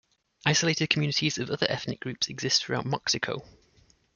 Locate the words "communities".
0.89-1.37